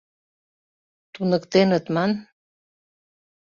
[1.13, 2.11] —Туныктеныт, ман.